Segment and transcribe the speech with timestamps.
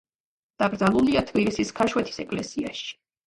[0.63, 2.89] დაკრძალულია თბილისის ქაშვეთის ეკლესიაში.